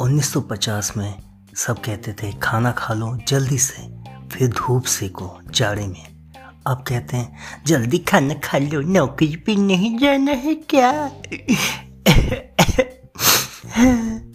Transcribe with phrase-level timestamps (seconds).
[0.00, 1.14] 1950 में
[1.54, 6.06] सब कहते थे, खाना खा लो, जल्दी से। फिर धूप सेको, जाड़े में।
[6.66, 11.10] अब कहते हैं, जल्दी खाना खा लो, नौकरी पे नहीं जाना है क्या?